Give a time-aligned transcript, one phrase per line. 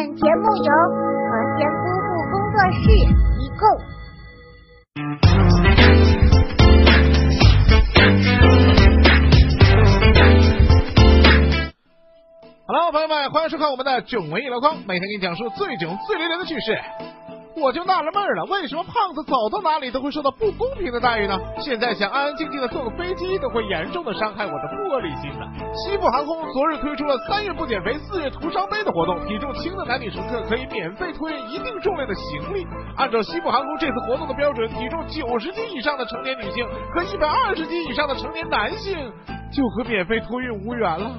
[0.00, 0.72] 本节目由
[1.28, 2.88] 和仙姑姑工作室
[3.36, 3.62] 提供。
[12.66, 16.78] Hello，朋友们，欢迎收看我们的囧文艺箩筐，每天给你讲述最囧、最雷人的趣事。
[17.60, 21.38] 我就纳了闷了，为什么胖子走到哪里都会受到不公平的待遇呢？
[21.58, 25.46] 现在想安安静静的坐个飞机，都会严重的伤害我的玻璃心呢。
[25.74, 32.66] 西部航空昨日推出了三月不减肥，四月徒伤悲的活动，体重轻的男女乘客可以免费托运一定重量的行李。
[32.96, 38.96] 按照西部航空这次活动的标准，体重九十斤以上的成年女性和一百二十斤以上的成年男性
[39.52, 41.10] 就和免费托运无缘了。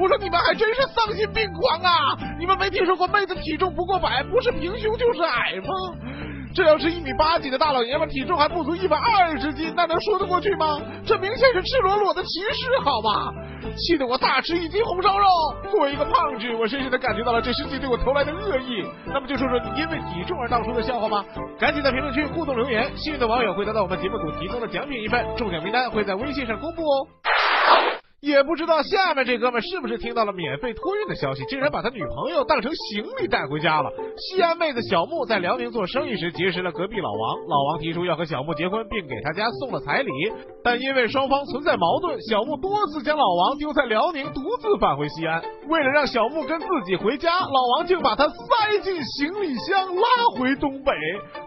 [0.00, 2.16] 我说你们还真是丧心病狂啊！
[2.38, 5.68] 你们没听说过妹子体重不过百，不是平胸就是矮吗？
[6.54, 10.80] 这要是一米八几的大老爷们，体重还不足一百二十斤，那能说得过去吗？
[11.04, 13.32] 这明显是赤裸裸的歧视，好吗？
[13.76, 15.26] 气得我大吃一斤红烧肉。
[15.70, 18.86] 作为一个胖子，我深深的感觉到了这世界对我投来的恶意。
[19.06, 21.24] 那么就说说你因为体重而闹出的笑话吧。
[21.58, 27.06] 赶紧在评论区互动留言，幸运的网友会得到我们节目组提供的奖品一份，中奖名单会在微信上公布哦。
[28.20, 33.90] 也不知道下面这哥们是不是听到了免费托运的消息，竟然把他女朋友当成行李带回家了。
[34.16, 40.10] 西安妹子小木在辽宁做生意时结识了隔壁老王，老王提出要和小木结婚，并给他家送了彩礼，
[40.64, 45.42] 但因为双方存在矛盾，小木多次将老王丢在辽宁，独自返回西安。
[45.68, 50.92] 为了让小木跟自己回家，老王竟把他塞进行李箱拉回东北。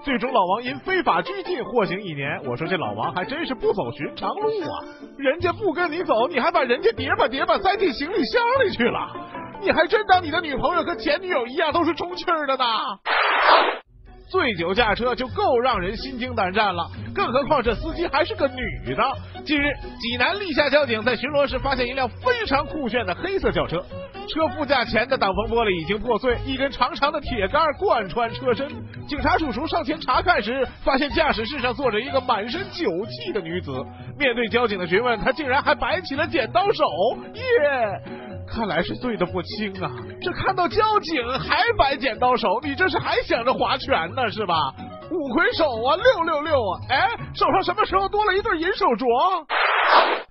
[0.04, 2.40] 最终，老王因非法拘禁获刑一年。
[2.46, 4.86] 我说这老王还真是不走寻常路啊！
[5.18, 9.00] 人家不跟你走，你还把把人家叠吧叠吧塞进行李箱里去了，
[9.62, 12.66] 你还真当你的女朋友和前女友一样都是充气儿的呢？
[14.30, 19.02] 醉酒驾车就够让人心惊胆战了，更何况这司机还是个女的。
[19.46, 23.82] 近日，济南历下交警在巡逻时发现一辆非常酷炫的黑色轿车，
[24.30, 28.68] 车副驾前的挡风玻璃已经破碎，一根长长的铁杆贯穿车身。
[29.08, 33.72] 警察叔叔上前查看时，发现驾驶室上坐着一个满身酒气的女子。
[34.18, 36.84] 面对交警的询问，她竟然还摆起了剪刀手，
[37.34, 37.42] 耶！
[38.48, 39.92] 看来是醉得不轻啊！
[40.22, 44.56] 这看到交警还摆剪刀手，你这是还想着划拳呢是吧？
[45.12, 46.80] 五魁首啊，六六六啊！
[46.90, 49.46] 哎，手上什么时候多了一对银手镯？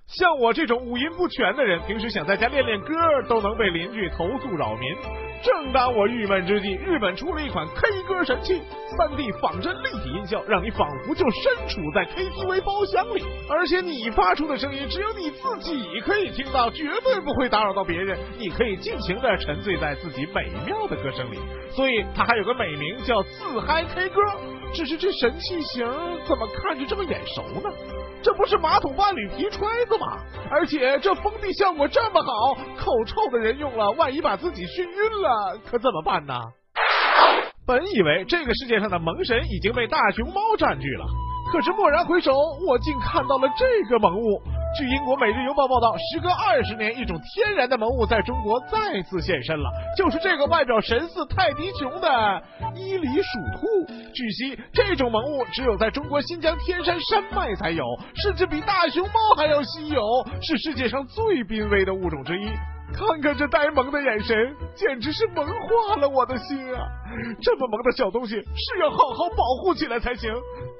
[0.09, 2.95] 像我这种五音不全的人，平时想在家练练歌，
[3.27, 4.95] 都能被邻居投诉扰民。
[5.43, 8.59] 正当我郁闷之际，日本出了一款 K 歌神器，
[8.97, 18.17] 三 D 仿真立体音效，让你仿佛就身处在 KTV 包厢里，而且你发出的声音只有你自己可以听到，绝对不会打扰到别人。
[18.39, 21.37] 你可以尽情的沉醉在自己美妙的歌声里，
[21.69, 24.21] 所以它还有个美名叫自嗨 K 歌。
[24.71, 25.87] 只是这神器型
[26.27, 27.69] 怎么看着这么眼熟呢？
[28.21, 29.97] 这不是马桶伴侣皮揣子
[30.49, 36.33] 而且这封闭效果这么好，口臭的人用了，万一把自己熏晕了，可怎么办呢？
[37.67, 41.05] 本以为这个世界上的萌神已经被大熊猫占据了，
[41.51, 42.33] 可是蓦然回首，
[42.67, 44.41] 我竟看到了这个萌物。
[44.77, 52.43] 据英国《每日邮报》报道，时隔二十年，一种天然的萌物在中国再次现身了，就是这个外表神似泰迪熊的
[52.75, 53.67] 伊犁鼠兔。
[54.13, 60.01] 据悉，这种萌物只有在中国新疆天山山脉才有，甚至比大熊猫还要稀有，
[60.41, 62.47] 是世界上最濒危的物种之一。
[62.93, 66.81] 看看这呆萌的眼神，简直是萌化了我的心啊！
[67.41, 70.31] 这么萌的小东西是要好好保护起来才行。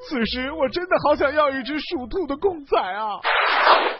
[0.08, 3.20] 此时我真的好想要一只属兔的公仔啊！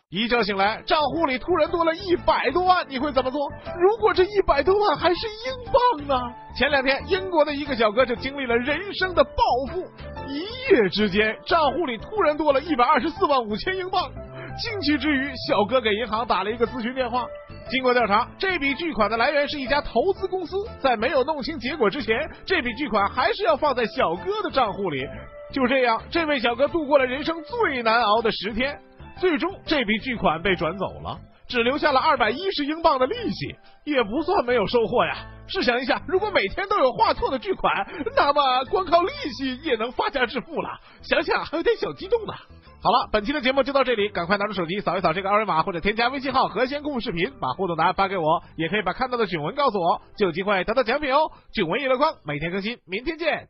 [0.10, 3.40] 一觉醒来，账户里突然多了一百多万，你会怎么做？
[3.80, 6.16] 如果这一百多万还是英镑呢？
[6.56, 9.32] 前两天，英国的一个小哥就经历了人生的暴
[9.72, 9.84] 富，
[10.28, 10.40] 一
[10.72, 14.10] 夜之间，账户里突然多了一百二十四万五千英镑。
[14.58, 17.26] 惊奇之余，小哥给银行打了一个咨询电话。
[17.70, 20.56] 经过调查，这笔巨款的来源是一家投资公司。
[20.80, 25.08] 在没有弄清结果之前，这笔巨款还是要放在小哥的账户里。
[25.54, 28.80] 就这样，这位小哥度过了人生最难熬的十天。
[29.20, 35.18] 最终，这笔巨款被转走了，只留下了二百一十英镑的利息，也不算没有收获呀。
[35.48, 40.70] 试想一下，如果每天都有画错的巨款，那么光靠利息也能发家致富了。
[41.02, 42.34] 想想还有点小激动呢。
[42.82, 51.30] 好了，本期的节目就到这里，赶快拿出手机扫一扫这个二维码，或者添加微信号“和仙共视频”，把互动答案发给我，也可以把看到的囧文告诉我，就有机会得到奖品哦。
[51.52, 53.50] 囧文娱乐框每天更新，明天见。